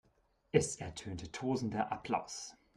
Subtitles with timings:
[0.51, 2.57] Es ertönte tosender Applaus.